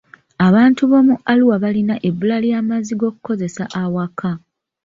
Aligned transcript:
Abantu 0.47 0.81
b'omu 0.91 1.15
Arua 1.31 1.55
balina 1.63 1.95
ebbula 2.09 2.37
ly'amazzi 2.43 2.93
g'okukozesa 2.99 3.63
awaka. 3.81 4.31